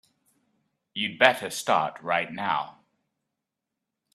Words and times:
You'd 0.95 1.19
better 1.19 1.51
start 1.51 1.99
right 2.01 2.33
now. 2.33 2.79